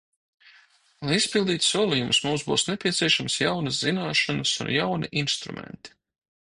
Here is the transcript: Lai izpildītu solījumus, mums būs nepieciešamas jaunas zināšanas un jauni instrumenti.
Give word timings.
Lai 1.09 1.17
izpildītu 1.17 1.67
solījumus, 1.73 2.21
mums 2.29 2.47
būs 2.49 2.65
nepieciešamas 2.71 3.37
jaunas 3.45 3.85
zināšanas 3.85 4.59
un 4.67 4.75
jauni 4.81 5.15
instrumenti. 5.27 5.99